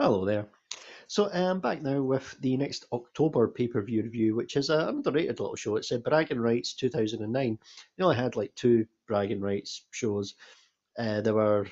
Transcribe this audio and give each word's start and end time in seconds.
Hello 0.00 0.24
there. 0.24 0.48
So 1.08 1.30
I'm 1.30 1.60
back 1.60 1.82
now 1.82 2.00
with 2.00 2.34
the 2.40 2.56
next 2.56 2.86
October 2.90 3.48
pay-per-view 3.48 4.02
review, 4.02 4.34
which 4.34 4.56
is 4.56 4.70
an 4.70 4.80
underrated 4.80 5.40
little 5.40 5.56
show. 5.56 5.76
It's 5.76 5.90
a 5.90 5.98
Bragging 5.98 6.40
Rights 6.40 6.72
2009. 6.72 7.58
They 7.98 8.02
only 8.02 8.16
had 8.16 8.34
like 8.34 8.54
two 8.54 8.86
Bragging 9.06 9.42
Rights 9.42 9.84
shows. 9.90 10.36
Uh, 10.98 11.20
there 11.20 11.34
were 11.34 11.66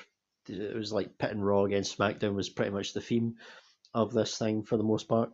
it 0.47 0.75
was 0.75 0.93
like 0.93 1.17
Pit 1.17 1.31
and 1.31 1.43
Raw 1.43 1.63
against 1.63 1.97
SmackDown 1.97 2.35
was 2.35 2.49
pretty 2.49 2.69
much 2.69 2.93
the 2.93 3.01
theme 3.01 3.33
of 3.95 4.13
this 4.13 4.37
thing 4.37 4.61
for 4.61 4.77
the 4.77 4.83
most 4.83 5.07
part 5.07 5.31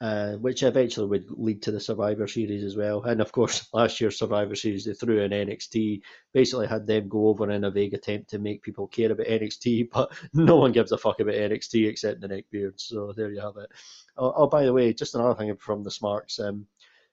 uh, 0.00 0.32
which 0.36 0.62
eventually 0.62 1.06
would 1.06 1.30
lead 1.30 1.62
to 1.62 1.70
the 1.70 1.80
Survivor 1.80 2.26
Series 2.26 2.64
as 2.64 2.76
well. 2.76 3.02
And 3.02 3.20
of 3.20 3.32
course, 3.32 3.68
last 3.74 4.00
year's 4.00 4.18
Survivor 4.18 4.54
Series, 4.54 4.84
they 4.84 4.94
threw 4.94 5.20
in 5.20 5.30
NXT, 5.30 6.00
basically 6.32 6.66
had 6.66 6.86
them 6.86 7.08
go 7.08 7.28
over 7.28 7.50
in 7.50 7.64
a 7.64 7.70
vague 7.70 7.92
attempt 7.92 8.30
to 8.30 8.38
make 8.38 8.62
people 8.62 8.86
care 8.86 9.12
about 9.12 9.26
NXT, 9.26 9.90
but 9.92 10.12
no 10.32 10.56
one 10.56 10.72
gives 10.72 10.92
a 10.92 10.98
fuck 10.98 11.20
about 11.20 11.34
NXT 11.34 11.88
except 11.88 12.20
the 12.20 12.28
neckbeards. 12.28 12.80
So 12.80 13.12
there 13.14 13.30
you 13.30 13.40
have 13.40 13.56
it. 13.58 13.70
Oh, 14.16 14.32
oh 14.34 14.46
by 14.46 14.64
the 14.64 14.72
way, 14.72 14.92
just 14.94 15.14
another 15.14 15.34
thing 15.34 15.54
from 15.56 15.82
the 15.82 15.90
Smarks. 15.90 16.38
Um, 16.38 16.66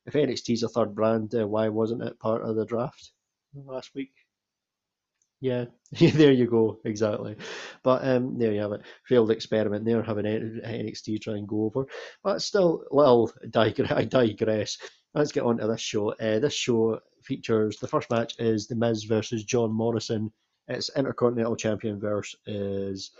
if 0.05 0.13
NXT 0.13 0.53
is 0.53 0.63
a 0.63 0.69
third 0.69 0.95
brand, 0.95 1.35
uh, 1.35 1.45
why 1.45 1.67
wasn't 1.67 2.03
it 2.03 2.19
part 2.19 2.41
of 2.41 2.55
the 2.55 2.65
draft 2.65 3.11
last 3.53 3.93
week? 3.93 4.13
Yeah, 5.41 5.65
there 5.91 6.31
you 6.31 6.47
go, 6.47 6.79
exactly. 6.83 7.35
But 7.83 8.05
um, 8.07 8.37
there 8.37 8.51
you 8.53 8.61
have 8.61 8.71
it. 8.71 8.81
Failed 9.05 9.31
experiment 9.31 9.85
there, 9.85 10.01
having 10.01 10.25
NXT 10.25 11.19
try 11.19 11.35
and 11.37 11.47
go 11.47 11.65
over. 11.65 11.87
But 12.23 12.41
still, 12.41 12.83
little 12.91 13.31
digre- 13.49 13.91
I 13.91 14.03
digress. 14.19 14.77
Let's 15.13 15.31
get 15.31 15.43
on 15.43 15.57
to 15.59 15.67
this 15.67 15.81
show. 15.81 16.11
Uh, 16.13 16.39
this 16.39 16.53
show 16.53 16.99
features 17.23 17.77
the 17.77 17.87
first 17.87 18.09
match 18.09 18.33
is 18.39 18.67
The 18.67 18.75
Miz 18.75 19.03
versus 19.03 19.43
John 19.43 19.71
Morrison. 19.71 20.31
It's 20.67 20.89
Intercontinental 20.95 21.55
Champion 21.55 21.99
versus 21.99 23.11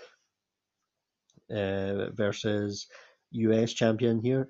uh, 1.52 2.10
versus 2.12 2.88
US 3.32 3.74
Champion 3.74 4.20
here. 4.20 4.50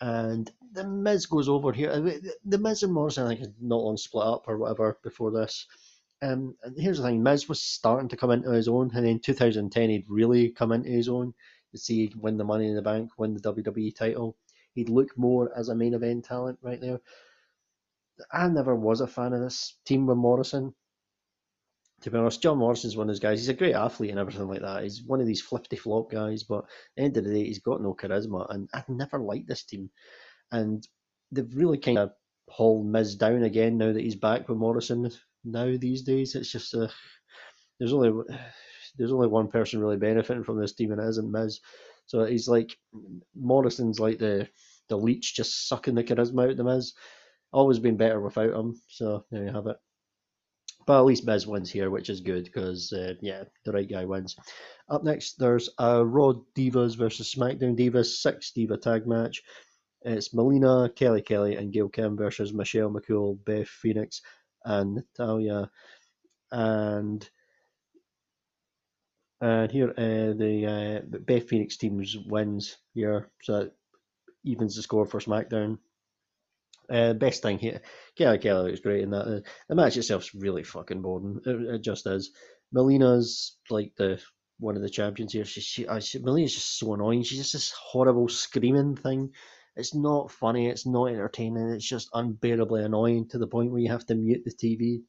And 0.00 0.50
The 0.72 0.86
Miz 0.88 1.26
goes 1.26 1.48
over 1.48 1.72
here. 1.72 1.90
Uh, 1.90 2.30
the 2.44 2.58
Miz 2.58 2.82
and 2.82 2.92
Morrison, 2.92 3.26
I 3.26 3.36
think, 3.36 3.54
not 3.60 3.82
long 3.82 3.96
split 3.96 4.26
up 4.26 4.44
or 4.48 4.58
whatever 4.58 4.98
before 5.02 5.30
this. 5.30 5.66
Um, 6.24 6.56
and 6.62 6.74
here's 6.78 6.96
the 6.98 7.04
thing: 7.04 7.22
Miz 7.22 7.50
was 7.50 7.62
starting 7.62 8.08
to 8.08 8.16
come 8.16 8.30
into 8.30 8.50
his 8.50 8.66
own, 8.66 8.90
and 8.94 9.06
in 9.06 9.20
2010 9.20 9.90
he'd 9.90 10.08
really 10.08 10.48
come 10.50 10.72
into 10.72 10.88
his 10.88 11.08
own. 11.08 11.34
You 11.72 11.78
see, 11.78 12.00
he'd 12.00 12.14
win 12.14 12.38
the 12.38 12.44
Money 12.44 12.66
in 12.66 12.74
the 12.74 12.82
Bank, 12.82 13.10
win 13.18 13.34
the 13.34 13.40
WWE 13.40 13.94
title. 13.94 14.36
He'd 14.72 14.88
look 14.88 15.16
more 15.18 15.52
as 15.56 15.68
a 15.68 15.74
main 15.74 15.92
event 15.92 16.24
talent 16.24 16.58
right 16.62 16.80
there. 16.80 17.00
I 18.32 18.48
never 18.48 18.74
was 18.74 19.02
a 19.02 19.06
fan 19.06 19.34
of 19.34 19.40
this 19.40 19.76
team 19.84 20.06
with 20.06 20.16
Morrison. 20.16 20.74
To 22.02 22.10
be 22.10 22.16
honest, 22.16 22.40
John 22.40 22.58
Morrison's 22.58 22.96
one 22.96 23.08
of 23.08 23.08
those 23.08 23.20
guys. 23.20 23.40
He's 23.40 23.48
a 23.50 23.54
great 23.54 23.74
athlete 23.74 24.10
and 24.10 24.18
everything 24.18 24.48
like 24.48 24.62
that. 24.62 24.82
He's 24.82 25.02
one 25.02 25.20
of 25.20 25.26
these 25.26 25.42
flippity 25.42 25.76
flop 25.76 26.10
guys, 26.10 26.42
but 26.42 26.60
at 26.60 26.66
the 26.96 27.02
end 27.02 27.16
of 27.18 27.24
the 27.24 27.34
day, 27.34 27.44
he's 27.44 27.60
got 27.60 27.82
no 27.82 27.94
charisma. 27.94 28.46
And 28.48 28.68
I've 28.72 28.88
never 28.88 29.18
liked 29.18 29.48
this 29.48 29.64
team. 29.64 29.90
And 30.52 30.86
they've 31.32 31.54
really 31.54 31.78
kind 31.78 31.98
of 31.98 32.12
hauled 32.48 32.86
Miz 32.86 33.16
down 33.16 33.42
again 33.42 33.76
now 33.76 33.92
that 33.92 34.02
he's 34.02 34.16
back 34.16 34.48
with 34.48 34.58
Morrison 34.58 35.10
now 35.44 35.76
these 35.78 36.02
days. 36.02 36.34
It's 36.34 36.50
just 36.50 36.74
uh, 36.74 36.88
there's 37.78 37.92
only 37.92 38.12
there's 38.96 39.12
only 39.12 39.28
one 39.28 39.48
person 39.48 39.80
really 39.80 39.96
benefiting 39.96 40.44
from 40.44 40.60
this 40.60 40.74
team, 40.74 40.92
and 40.92 41.00
it 41.00 41.08
isn't 41.08 41.30
Miz. 41.30 41.60
So 42.06 42.24
he's 42.24 42.48
like 42.48 42.76
Morrison's 43.34 44.00
like 44.00 44.18
the 44.18 44.48
the 44.88 44.96
leech, 44.96 45.34
just 45.34 45.68
sucking 45.68 45.94
the 45.94 46.04
charisma 46.04 46.44
out 46.44 46.50
of 46.50 46.56
the 46.56 46.64
Miz. 46.64 46.94
Always 47.52 47.78
been 47.78 47.96
better 47.96 48.20
without 48.20 48.52
him. 48.52 48.80
So 48.88 49.24
there 49.30 49.44
you 49.44 49.52
have 49.52 49.66
it. 49.66 49.76
But 50.86 50.98
at 50.98 51.06
least 51.06 51.24
Miz 51.26 51.46
wins 51.46 51.70
here, 51.70 51.88
which 51.88 52.10
is 52.10 52.20
good 52.20 52.44
because 52.44 52.92
uh, 52.92 53.14
yeah, 53.22 53.44
the 53.64 53.72
right 53.72 53.88
guy 53.88 54.04
wins. 54.04 54.36
Up 54.88 55.02
next, 55.02 55.38
there's 55.38 55.70
a 55.78 56.04
Raw 56.04 56.34
Divas 56.54 56.96
versus 56.96 57.34
SmackDown 57.34 57.78
Divas 57.78 58.16
six 58.20 58.52
diva 58.52 58.76
tag 58.76 59.06
match. 59.06 59.42
It's 60.02 60.34
Melina, 60.34 60.90
Kelly 60.94 61.22
Kelly, 61.22 61.56
and 61.56 61.72
Gail 61.72 61.88
Kim 61.88 62.14
versus 62.14 62.52
Michelle 62.52 62.90
McCool, 62.90 63.42
Beth 63.46 63.66
Phoenix, 63.66 64.20
and 64.64 64.94
Natalya. 64.94 65.70
And 66.50 67.28
and 69.40 69.70
here 69.70 69.90
uh, 69.90 70.32
the 70.38 71.02
uh, 71.12 71.18
Beth 71.18 71.48
Phoenix 71.48 71.76
teams 71.76 72.16
wins 72.16 72.76
here, 72.94 73.28
so 73.42 73.58
that 73.58 73.72
evens 74.44 74.76
the 74.76 74.82
score 74.82 75.06
for 75.06 75.20
SmackDown. 75.20 75.78
Uh, 76.90 77.14
best 77.14 77.42
thing 77.42 77.58
here, 77.58 77.80
Kelly 78.16 78.38
Kelly 78.38 78.70
looks 78.70 78.80
great 78.80 79.02
in 79.02 79.10
that. 79.10 79.26
Uh, 79.26 79.40
the 79.68 79.74
match 79.74 79.96
itself's 79.96 80.34
really 80.34 80.62
fucking 80.62 81.02
boring. 81.02 81.40
It, 81.44 81.74
it, 81.74 81.82
just 81.82 82.06
is. 82.06 82.30
Melina's 82.72 83.56
like 83.70 83.92
the 83.96 84.20
one 84.58 84.76
of 84.76 84.82
the 84.82 84.90
champions 84.90 85.32
here. 85.32 85.44
She, 85.44 85.60
she, 85.60 85.86
she 86.00 86.18
Melina's 86.20 86.54
just 86.54 86.78
so 86.78 86.94
annoying. 86.94 87.22
She's 87.22 87.38
just 87.38 87.54
this 87.54 87.70
horrible 87.72 88.28
screaming 88.28 88.96
thing. 88.96 89.32
It's 89.76 89.94
not 89.94 90.30
funny, 90.30 90.68
it's 90.68 90.86
not 90.86 91.06
entertaining, 91.06 91.70
it's 91.70 91.84
just 91.88 92.08
unbearably 92.14 92.84
annoying 92.84 93.28
to 93.28 93.38
the 93.38 93.46
point 93.46 93.70
where 93.70 93.80
you 93.80 93.90
have 93.90 94.06
to 94.06 94.14
mute 94.14 94.44
the 94.44 94.52
TV. 94.52 95.02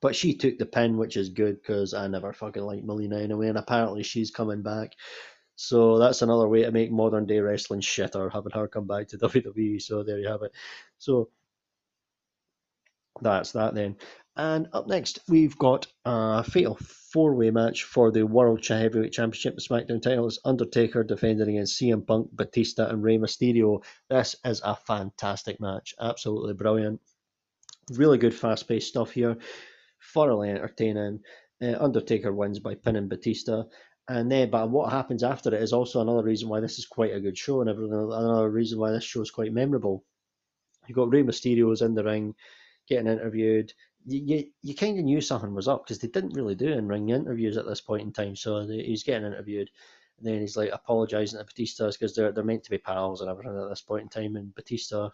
But 0.00 0.14
she 0.14 0.36
took 0.36 0.58
the 0.58 0.66
pin, 0.66 0.96
which 0.96 1.16
is 1.16 1.30
good 1.30 1.60
because 1.60 1.94
I 1.94 2.06
never 2.06 2.32
fucking 2.32 2.62
liked 2.62 2.84
Melina 2.84 3.18
anyway, 3.18 3.48
and 3.48 3.58
apparently 3.58 4.02
she's 4.02 4.30
coming 4.30 4.62
back. 4.62 4.92
So 5.56 5.98
that's 5.98 6.22
another 6.22 6.46
way 6.48 6.62
to 6.62 6.70
make 6.70 6.92
modern 6.92 7.26
day 7.26 7.40
wrestling 7.40 7.80
shitter, 7.80 8.32
having 8.32 8.52
her 8.52 8.68
come 8.68 8.86
back 8.86 9.08
to 9.08 9.18
WWE. 9.18 9.82
So 9.82 10.04
there 10.04 10.18
you 10.18 10.28
have 10.28 10.42
it. 10.42 10.52
So 10.98 11.30
that's 13.20 13.52
that 13.52 13.74
then. 13.74 13.96
And 14.38 14.68
up 14.72 14.86
next, 14.86 15.18
we've 15.28 15.58
got 15.58 15.88
a 16.04 16.44
fatal 16.44 16.76
four 16.76 17.34
way 17.34 17.50
match 17.50 17.82
for 17.82 18.12
the 18.12 18.24
World 18.24 18.64
Heavyweight 18.64 19.12
Championship 19.12 19.56
SmackDown 19.58 20.00
titles. 20.00 20.38
Undertaker 20.44 21.02
defending 21.02 21.48
against 21.48 21.80
CM 21.80 22.06
Punk, 22.06 22.28
Batista, 22.32 22.86
and 22.86 23.02
Rey 23.02 23.18
Mysterio. 23.18 23.82
This 24.08 24.36
is 24.44 24.62
a 24.64 24.76
fantastic 24.76 25.60
match. 25.60 25.92
Absolutely 26.00 26.54
brilliant. 26.54 27.00
Really 27.90 28.16
good 28.16 28.32
fast 28.32 28.68
paced 28.68 28.86
stuff 28.86 29.10
here. 29.10 29.38
Thoroughly 30.14 30.50
entertaining. 30.50 31.18
Uh, 31.60 31.74
Undertaker 31.80 32.32
wins 32.32 32.60
by 32.60 32.76
pinning 32.76 33.08
Batista. 33.08 33.64
And 34.08 34.30
then, 34.30 34.50
but 34.50 34.70
what 34.70 34.92
happens 34.92 35.24
after 35.24 35.52
it 35.52 35.60
is 35.60 35.72
also 35.72 36.00
another 36.00 36.22
reason 36.22 36.48
why 36.48 36.60
this 36.60 36.78
is 36.78 36.86
quite 36.86 37.12
a 37.12 37.20
good 37.20 37.36
show, 37.36 37.60
and 37.60 37.68
another 37.68 38.48
reason 38.48 38.78
why 38.78 38.92
this 38.92 39.02
show 39.02 39.20
is 39.20 39.32
quite 39.32 39.52
memorable. 39.52 40.04
You've 40.86 40.96
got 40.96 41.10
Rey 41.10 41.24
Mysterio's 41.24 41.82
in 41.82 41.94
the 41.94 42.04
ring, 42.04 42.36
getting 42.88 43.08
interviewed 43.08 43.72
you, 44.08 44.44
you, 44.62 44.74
kind 44.74 44.98
of 44.98 45.04
knew 45.04 45.20
something 45.20 45.54
was 45.54 45.68
up 45.68 45.84
because 45.84 45.98
they 45.98 46.08
didn't 46.08 46.34
really 46.34 46.54
do 46.54 46.68
in 46.68 46.88
ring 46.88 47.10
interviews 47.10 47.56
at 47.56 47.66
this 47.66 47.80
point 47.80 48.02
in 48.02 48.12
time. 48.12 48.36
So 48.36 48.66
they, 48.66 48.82
he's 48.82 49.02
getting 49.02 49.26
interviewed, 49.26 49.70
and 50.18 50.26
then 50.26 50.40
he's 50.40 50.56
like 50.56 50.70
apologising 50.72 51.38
to 51.38 51.44
Batista 51.44 51.90
because 51.90 52.14
they're 52.14 52.32
they're 52.32 52.44
meant 52.44 52.64
to 52.64 52.70
be 52.70 52.78
pals 52.78 53.20
and 53.20 53.30
everything 53.30 53.58
at 53.60 53.68
this 53.68 53.82
point 53.82 54.02
in 54.02 54.08
time. 54.08 54.36
And 54.36 54.54
Batista 54.54 55.10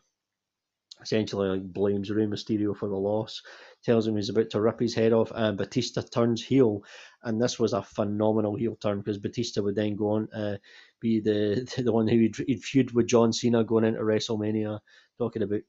essentially 1.02 1.48
like 1.48 1.72
blames 1.72 2.10
Rey 2.10 2.26
Mysterio 2.26 2.76
for 2.76 2.88
the 2.88 2.96
loss, 2.96 3.42
tells 3.84 4.06
him 4.06 4.16
he's 4.16 4.28
about 4.28 4.50
to 4.50 4.60
rip 4.60 4.80
his 4.80 4.94
head 4.94 5.12
off, 5.12 5.32
and 5.34 5.58
Batista 5.58 6.02
turns 6.02 6.42
heel. 6.42 6.82
And 7.22 7.40
this 7.40 7.58
was 7.58 7.72
a 7.72 7.82
phenomenal 7.82 8.54
heel 8.56 8.76
turn 8.76 8.98
because 8.98 9.18
Batista 9.18 9.62
would 9.62 9.74
then 9.74 9.96
go 9.96 10.10
on 10.10 10.28
to 10.28 10.60
be 11.00 11.20
the 11.20 11.68
the 11.82 11.92
one 11.92 12.08
who 12.08 12.22
would 12.22 12.36
he'd 12.46 12.62
feud 12.62 12.92
with 12.92 13.08
John 13.08 13.32
Cena 13.32 13.64
going 13.64 13.84
into 13.84 14.00
WrestleMania, 14.00 14.80
talking 15.18 15.42
about 15.42 15.62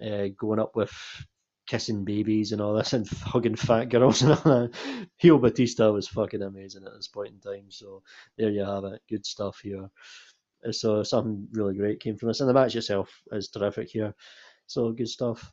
uh, 0.00 0.28
going 0.36 0.60
up 0.60 0.76
with 0.76 0.92
kissing 1.68 2.04
babies 2.04 2.50
and 2.50 2.60
all 2.60 2.74
this 2.74 2.92
and 2.94 3.06
hugging 3.08 3.54
fat 3.54 3.84
girls 3.90 4.22
and 4.22 4.32
all 4.32 4.42
that. 4.44 4.70
Heel 5.18 5.38
Batista 5.38 5.92
was 5.92 6.08
fucking 6.08 6.42
amazing 6.42 6.84
at 6.84 6.94
this 6.94 7.08
point 7.08 7.34
in 7.34 7.40
time. 7.40 7.66
So 7.68 8.02
there 8.36 8.50
you 8.50 8.64
have 8.64 8.84
it. 8.84 9.00
Good 9.08 9.24
stuff 9.24 9.60
here. 9.62 9.88
So 10.72 11.04
something 11.04 11.46
really 11.52 11.76
great 11.76 12.00
came 12.00 12.16
from 12.16 12.28
this. 12.28 12.40
And 12.40 12.48
the 12.48 12.54
match 12.54 12.74
itself 12.74 13.10
is 13.30 13.48
terrific 13.48 13.90
here. 13.90 14.14
So 14.66 14.90
good 14.92 15.08
stuff. 15.08 15.52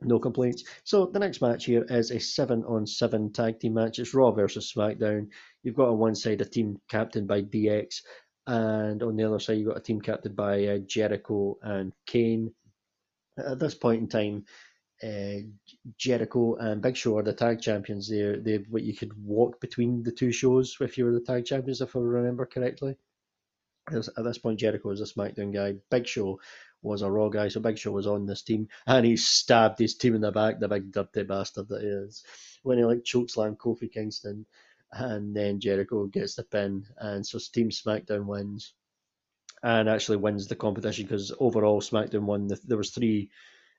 No 0.00 0.18
complaints. 0.18 0.62
So 0.84 1.06
the 1.06 1.18
next 1.18 1.42
match 1.42 1.64
here 1.64 1.84
is 1.88 2.12
a 2.12 2.20
seven 2.20 2.64
on 2.64 2.86
seven 2.86 3.32
tag 3.32 3.58
team 3.58 3.74
match. 3.74 3.98
It's 3.98 4.14
Raw 4.14 4.30
versus 4.30 4.72
SmackDown. 4.72 5.28
You've 5.62 5.74
got 5.74 5.88
on 5.88 5.98
one 5.98 6.14
side 6.14 6.40
a 6.40 6.44
team 6.44 6.80
captained 6.88 7.26
by 7.26 7.42
DX, 7.42 8.02
and 8.46 9.02
on 9.02 9.16
the 9.16 9.24
other 9.24 9.40
side 9.40 9.58
you've 9.58 9.66
got 9.66 9.76
a 9.76 9.82
team 9.82 10.00
captained 10.00 10.36
by 10.36 10.66
uh, 10.66 10.78
Jericho 10.86 11.58
and 11.62 11.92
Kane. 12.06 12.54
At 13.38 13.58
this 13.58 13.74
point 13.74 14.02
in 14.02 14.08
time, 14.08 14.36
uh, 14.36 14.42
Uh, 15.02 15.46
Jericho 15.96 16.56
and 16.56 16.82
Big 16.82 16.96
Show 16.96 17.18
are 17.18 17.22
the 17.22 17.32
tag 17.32 17.60
champions. 17.60 18.08
They 18.08 18.36
they 18.40 18.56
what 18.68 18.82
you 18.82 18.94
could 18.96 19.12
walk 19.24 19.60
between 19.60 20.02
the 20.02 20.12
two 20.12 20.32
shows 20.32 20.76
if 20.80 20.98
you 20.98 21.04
were 21.04 21.12
the 21.12 21.20
tag 21.20 21.44
champions, 21.44 21.80
if 21.80 21.94
I 21.94 22.00
remember 22.00 22.46
correctly. 22.46 22.96
At 23.90 24.24
this 24.24 24.38
point, 24.38 24.58
Jericho 24.58 24.88
was 24.88 25.00
a 25.00 25.04
SmackDown 25.04 25.54
guy. 25.54 25.76
Big 25.90 26.06
Show 26.06 26.40
was 26.82 27.02
a 27.02 27.10
Raw 27.10 27.28
guy, 27.28 27.48
so 27.48 27.60
Big 27.60 27.78
Show 27.78 27.92
was 27.92 28.06
on 28.06 28.26
this 28.26 28.42
team, 28.42 28.68
and 28.86 29.06
he 29.06 29.16
stabbed 29.16 29.78
his 29.78 29.94
team 29.94 30.14
in 30.14 30.20
the 30.20 30.30
back, 30.30 30.58
the 30.58 30.68
big 30.68 30.92
dirty 30.92 31.22
bastard 31.22 31.68
that 31.68 31.80
he 31.82 31.88
is, 31.88 32.22
when 32.62 32.78
he 32.78 32.84
like 32.84 33.02
chokeslam 33.02 33.56
Kofi 33.56 33.90
Kingston, 33.90 34.46
and 34.92 35.34
then 35.34 35.60
Jericho 35.60 36.06
gets 36.06 36.34
the 36.34 36.44
pin, 36.44 36.86
and 36.98 37.26
so 37.26 37.38
Team 37.38 37.70
SmackDown 37.70 38.26
wins, 38.26 38.74
and 39.62 39.88
actually 39.88 40.18
wins 40.18 40.46
the 40.46 40.56
competition 40.56 41.04
because 41.06 41.32
overall 41.40 41.80
SmackDown 41.80 42.22
won. 42.22 42.46
The, 42.46 42.60
there 42.64 42.78
was 42.78 42.90
three 42.90 43.30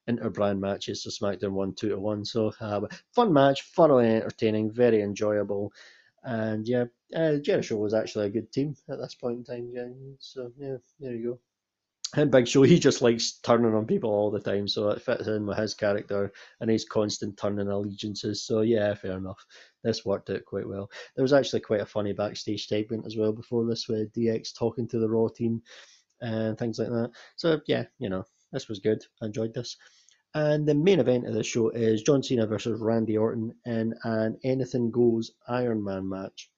inter-brand 0.10 0.60
matches. 0.60 1.04
So 1.04 1.10
SmackDown 1.10 1.52
won 1.52 1.74
two 1.74 1.90
to 1.90 2.00
one. 2.00 2.26
So 2.26 2.52
uh, 2.60 2.82
fun 3.14 3.32
match, 3.32 3.64
thoroughly 3.76 4.08
entertaining, 4.08 4.72
very 4.72 5.02
enjoyable, 5.02 5.72
and 6.24 6.68
yeah, 6.68 6.86
uh, 7.16 7.38
Jericho 7.38 7.78
was 7.78 7.94
actually 7.94 8.28
a 8.28 8.32
good 8.32 8.52
team 8.52 8.76
at 8.90 9.00
this 9.00 9.16
point 9.16 9.38
in 9.38 9.44
time, 9.44 9.70
yeah. 9.74 9.88
So 10.20 10.52
yeah, 10.58 10.78
there 11.00 11.14
you 11.14 11.24
go. 11.24 11.40
And 12.16 12.32
Big 12.32 12.48
Show, 12.48 12.64
he 12.64 12.80
just 12.80 13.04
likes 13.04 13.34
turning 13.44 13.76
on 13.76 13.86
people 13.86 14.10
all 14.10 14.32
the 14.32 14.40
time, 14.40 14.68
so 14.68 14.90
it 14.90 15.02
fits 15.02 15.28
in 15.28 15.46
with 15.46 15.60
his 15.60 15.76
character 15.76 16.32
and 16.60 16.70
his 16.70 16.84
constant 16.84 17.38
turning 17.38 17.68
allegiances. 17.68 18.42
So 18.42 18.62
yeah, 18.62 18.96
fair 18.96 19.18
enough. 19.18 19.46
This 19.84 20.06
worked 20.06 20.32
out 20.32 20.44
quite 20.46 20.68
well. 20.68 20.90
There 21.16 21.24
was 21.24 21.34
actually 21.34 21.60
quite 21.60 21.82
a 21.82 21.86
funny 21.86 22.14
backstage 22.14 22.68
segment 22.68 23.06
as 23.06 23.16
well 23.16 23.32
before 23.32 23.64
this 23.66 23.88
with 23.88 24.12
DX 24.14 24.58
talking 24.58 24.88
to 24.88 24.98
the 24.98 25.10
Raw 25.10 25.28
team 25.28 25.62
and 26.20 26.58
things 26.58 26.80
like 26.80 26.90
that. 26.90 27.12
So 27.36 27.62
yeah, 27.68 27.86
you 28.00 28.10
know, 28.10 28.26
this 28.52 28.68
was 28.68 28.80
good. 28.80 29.06
I 29.22 29.28
enjoyed 29.28 29.54
this. 29.54 29.78
And 30.34 30.68
the 30.68 30.76
main 30.76 31.00
event 31.00 31.28
of 31.28 31.34
the 31.34 31.44
show 31.44 31.70
is 31.70 32.04
John 32.04 32.22
Cena 32.22 32.46
versus 32.46 32.80
Randy 32.80 33.18
Orton 33.18 33.56
in 33.66 33.96
an 34.04 34.40
Anything 34.44 34.92
Goes 34.92 35.32
Iron 35.48 35.84
Man 35.84 36.08
match. 36.08 36.52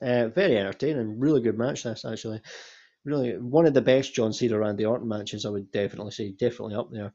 Uh, 0.00 0.28
very 0.28 0.56
entertaining, 0.56 1.18
really 1.18 1.40
good 1.40 1.58
match. 1.58 1.82
This 1.82 2.04
actually, 2.04 2.40
really 3.04 3.36
one 3.36 3.66
of 3.66 3.74
the 3.74 3.82
best 3.82 4.14
John 4.14 4.32
Cena 4.32 4.58
Randy 4.58 4.84
Orton 4.84 5.08
matches. 5.08 5.44
I 5.44 5.50
would 5.50 5.72
definitely 5.72 6.12
say, 6.12 6.30
definitely 6.30 6.76
up 6.76 6.90
there. 6.92 7.12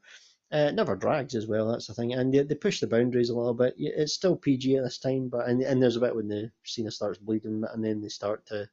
Uh, 0.52 0.70
never 0.72 0.96
drags 0.96 1.34
as 1.34 1.46
well. 1.46 1.68
That's 1.68 1.86
the 1.86 1.94
thing, 1.94 2.12
and 2.12 2.34
they, 2.34 2.42
they 2.42 2.56
push 2.56 2.80
the 2.80 2.86
boundaries 2.88 3.30
a 3.30 3.36
little 3.36 3.54
bit. 3.54 3.74
It's 3.78 4.12
still 4.12 4.36
PG 4.36 4.76
at 4.76 4.84
this 4.84 4.98
time, 4.98 5.28
but 5.28 5.48
and, 5.48 5.62
and 5.62 5.80
there's 5.80 5.96
a 5.96 6.00
bit 6.00 6.14
when 6.14 6.28
the 6.28 6.50
Cena 6.64 6.90
starts 6.90 7.18
bleeding, 7.18 7.62
and 7.72 7.84
then 7.84 8.00
they 8.00 8.08
start 8.08 8.44
to 8.46 8.68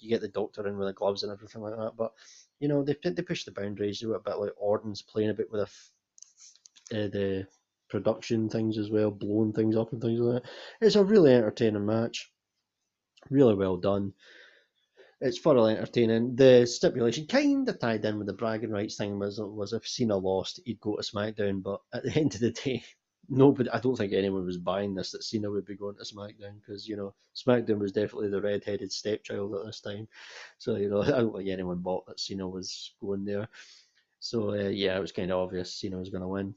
you 0.00 0.08
get 0.08 0.20
the 0.20 0.28
doctor 0.28 0.66
in 0.66 0.76
with 0.76 0.88
the 0.88 0.92
gloves 0.92 1.22
and 1.22 1.32
everything 1.32 1.62
like 1.62 1.76
that. 1.76 1.92
But 1.96 2.12
you 2.58 2.68
know 2.68 2.82
they 2.82 2.96
they 3.02 3.22
push 3.22 3.44
the 3.44 3.52
boundaries. 3.52 4.00
Do 4.00 4.14
a 4.14 4.20
bit 4.20 4.38
like 4.38 4.52
Orton's 4.56 5.02
playing 5.02 5.30
a 5.30 5.34
bit 5.34 5.50
with 5.50 5.62
a 5.62 5.70
uh, 6.92 7.08
the 7.08 7.46
production 7.90 8.48
things 8.48 8.78
as 8.78 8.90
well, 8.90 9.10
blowing 9.10 9.52
things 9.52 9.76
up 9.76 9.92
and 9.92 10.00
things 10.00 10.20
like 10.20 10.42
that. 10.42 10.50
It's 10.80 10.96
a 10.96 11.04
really 11.04 11.34
entertaining 11.34 11.84
match, 11.84 12.30
really 13.28 13.54
well 13.54 13.76
done. 13.76 14.14
It's 15.20 15.38
thoroughly 15.38 15.74
entertaining. 15.74 16.36
The 16.36 16.66
stipulation 16.66 17.26
kind 17.26 17.68
of 17.68 17.78
tied 17.78 18.04
in 18.06 18.16
with 18.16 18.26
the 18.26 18.32
bragging 18.32 18.70
rights 18.70 18.96
thing 18.96 19.18
was 19.18 19.38
was 19.38 19.74
if 19.74 19.86
Cena 19.86 20.16
lost, 20.16 20.60
he'd 20.64 20.80
go 20.80 20.96
to 20.96 21.02
SmackDown. 21.02 21.62
But 21.62 21.80
at 21.92 22.04
the 22.04 22.12
end 22.18 22.34
of 22.34 22.40
the 22.40 22.52
day, 22.52 22.82
nobody, 23.28 23.68
I 23.68 23.80
don't 23.80 23.96
think 23.96 24.14
anyone 24.14 24.46
was 24.46 24.56
buying 24.56 24.94
this 24.94 25.10
that 25.10 25.24
Cena 25.24 25.50
would 25.50 25.66
be 25.66 25.76
going 25.76 25.96
to 25.96 26.14
SmackDown 26.14 26.60
because 26.60 26.88
you 26.88 26.96
know 26.96 27.14
SmackDown 27.36 27.80
was 27.80 27.92
definitely 27.92 28.30
the 28.30 28.40
red-headed 28.40 28.90
stepchild 28.90 29.54
at 29.56 29.66
this 29.66 29.80
time. 29.80 30.08
So 30.56 30.76
you 30.76 30.88
know 30.88 31.02
I 31.02 31.10
don't 31.10 31.36
think 31.36 31.50
anyone 31.50 31.78
bought 31.78 32.06
that 32.06 32.20
Cena 32.20 32.48
was 32.48 32.94
going 33.02 33.26
there. 33.26 33.48
So 34.20 34.52
uh, 34.52 34.68
yeah, 34.68 34.96
it 34.96 35.00
was 35.00 35.12
kind 35.12 35.30
of 35.30 35.38
obvious 35.38 35.74
Cena 35.74 35.98
was 35.98 36.08
going 36.08 36.22
to 36.22 36.28
win 36.28 36.54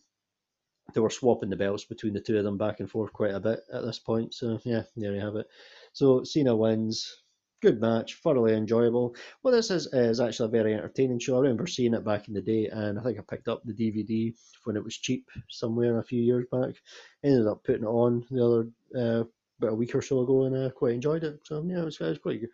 they 0.94 1.02
were 1.02 1.10
swapping 1.10 1.50
the 1.50 1.56
belts 1.56 1.86
between 1.86 2.14
the 2.14 2.22
two 2.22 2.38
of 2.38 2.44
them 2.44 2.58
back 2.58 2.80
and 2.80 2.90
forth 2.90 3.14
quite 3.14 3.34
a 3.34 3.40
bit 3.40 3.62
at 3.72 3.84
this 3.84 4.00
point. 4.00 4.34
So 4.34 4.60
yeah, 4.64 4.84
there 4.96 5.14
you 5.14 5.22
have 5.22 5.36
it. 5.36 5.48
So 5.94 6.24
Cena 6.24 6.56
wins. 6.56 7.20
Good 7.62 7.80
match, 7.80 8.16
thoroughly 8.16 8.56
enjoyable. 8.56 9.16
Well, 9.42 9.54
this 9.54 9.72
is, 9.72 9.88
is 9.94 10.20
actually 10.20 10.48
a 10.48 10.62
very 10.62 10.74
entertaining 10.74 11.20
show. 11.20 11.38
I 11.38 11.40
remember 11.40 11.66
seeing 11.66 11.94
it 11.94 12.04
back 12.04 12.28
in 12.28 12.34
the 12.34 12.42
day, 12.42 12.68
and 12.68 13.00
I 13.00 13.04
think 13.04 13.18
I 13.18 13.22
picked 13.22 13.48
up 13.48 13.62
the 13.64 13.72
DVD 13.72 14.36
when 14.66 14.76
it 14.76 14.84
was 14.84 14.98
cheap 14.98 15.30
somewhere 15.50 15.98
a 15.98 16.04
few 16.04 16.22
years 16.22 16.44
back. 16.52 16.76
Ended 17.24 17.48
up 17.48 17.64
putting 17.64 17.84
it 17.84 17.88
on 17.88 18.26
the 18.30 18.46
other 18.46 18.68
uh, 18.94 19.24
about 19.60 19.72
a 19.72 19.76
week 19.76 19.96
or 19.96 20.02
so 20.02 20.20
ago, 20.20 20.44
and 20.44 20.58
I 20.58 20.72
quite 20.72 20.96
enjoyed 20.96 21.24
it. 21.24 21.40
So 21.46 21.64
yeah, 21.66 21.84
it 21.84 21.86
was, 21.86 22.02
it 22.02 22.04
was 22.04 22.18
quite 22.18 22.42
good, 22.42 22.50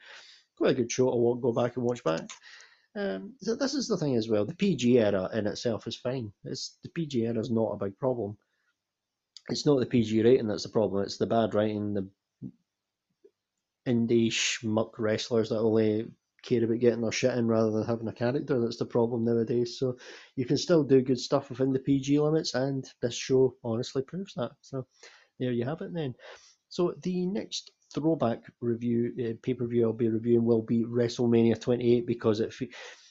quite 0.55 0.71
a 0.71 0.75
good 0.75 0.91
show 0.91 1.11
I 1.11 1.15
want 1.15 1.39
to 1.39 1.41
go 1.41 1.53
back 1.53 1.75
and 1.75 1.85
watch 1.85 2.03
back. 2.03 2.29
Um, 2.99 3.33
so 3.39 3.55
this 3.55 3.75
is 3.75 3.87
the 3.87 3.95
thing 3.95 4.17
as 4.17 4.27
well. 4.27 4.45
The 4.45 4.55
PG 4.55 4.99
era 4.99 5.29
in 5.33 5.47
itself 5.47 5.87
is 5.87 5.95
fine. 5.95 6.33
It's 6.43 6.77
the 6.83 6.89
PG 6.89 7.25
era 7.25 7.39
is 7.39 7.49
not 7.49 7.71
a 7.71 7.77
big 7.77 7.97
problem. 7.97 8.37
It's 9.49 9.65
not 9.65 9.79
the 9.79 9.85
PG 9.85 10.21
rating 10.21 10.47
that's 10.47 10.63
the 10.63 10.69
problem. 10.69 11.03
It's 11.03 11.17
the 11.17 11.25
bad 11.25 11.53
writing, 11.53 11.93
the 11.93 12.09
indie 13.87 14.27
schmuck 14.27 14.99
wrestlers 14.99 15.47
that 15.49 15.59
only 15.59 16.07
care 16.43 16.63
about 16.63 16.79
getting 16.79 17.01
their 17.01 17.11
shit 17.11 17.37
in 17.37 17.47
rather 17.47 17.71
than 17.71 17.85
having 17.85 18.07
a 18.09 18.13
character. 18.13 18.59
That's 18.59 18.77
the 18.77 18.85
problem 18.85 19.23
nowadays. 19.23 19.79
So 19.79 19.97
you 20.35 20.45
can 20.45 20.57
still 20.57 20.83
do 20.83 21.01
good 21.01 21.19
stuff 21.19 21.49
within 21.49 21.71
the 21.71 21.79
PG 21.79 22.19
limits, 22.19 22.53
and 22.53 22.85
this 23.01 23.15
show 23.15 23.55
honestly 23.63 24.01
proves 24.01 24.33
that. 24.33 24.51
So 24.59 24.85
there 25.39 25.53
you 25.53 25.63
have 25.63 25.81
it 25.81 25.93
then. 25.93 26.15
So 26.67 26.95
the 27.01 27.25
next 27.27 27.71
throwback 27.93 28.43
review 28.61 29.13
uh, 29.19 29.33
pay 29.41 29.53
per 29.53 29.65
view 29.65 29.85
I'll 29.85 29.93
be 29.93 30.09
reviewing 30.09 30.45
will 30.45 30.61
be 30.61 30.85
WrestleMania 30.85 31.59
28 31.59 32.05
because 32.05 32.39
it 32.39 32.53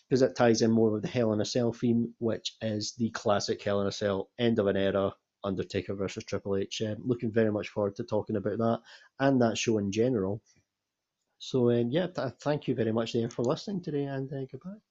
because 0.09 0.23
it 0.23 0.37
ties 0.37 0.63
in 0.63 0.71
more 0.71 0.91
with 0.91 1.03
the 1.03 1.09
Hell 1.09 1.33
in 1.33 1.41
a 1.41 1.45
Cell 1.45 1.73
theme, 1.73 2.15
which 2.19 2.57
is 2.63 2.95
the 2.97 3.11
classic 3.11 3.63
Hell 3.63 3.81
in 3.81 3.87
a 3.87 3.93
Cell 3.93 4.31
end 4.39 4.59
of 4.59 4.67
an 4.67 4.77
era. 4.77 5.13
Undertaker 5.45 5.95
versus 5.95 6.25
Triple 6.25 6.57
H. 6.57 6.83
Um, 6.83 6.97
looking 7.05 7.31
very 7.31 7.53
much 7.53 7.69
forward 7.69 7.95
to 7.97 8.03
talking 8.03 8.35
about 8.35 8.59
that 8.59 8.81
and 9.21 9.41
that 9.41 9.57
show 9.57 9.79
in 9.79 9.93
general. 9.93 10.43
So 11.39 11.71
um, 11.71 11.91
yeah, 11.91 12.09
th- 12.09 12.33
thank 12.41 12.67
you 12.67 12.75
very 12.75 12.93
much 12.93 13.13
there 13.13 13.31
for 13.31 13.45
listening 13.45 13.83
today, 13.83 14.05
and 14.05 14.31
uh, 14.33 14.45
goodbye. 14.51 14.88